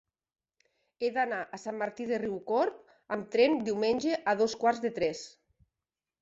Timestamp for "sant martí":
1.63-2.07